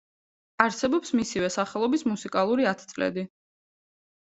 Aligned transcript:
არსებობს 0.65 1.13
მისივე 1.21 1.51
სახელობის 1.57 2.07
მუსიკალური 2.11 2.69
ათწლედი. 2.75 3.31